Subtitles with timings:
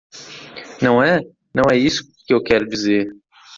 [0.81, 1.21] Não é?,
[1.53, 3.05] não é isso que eu quero dizer.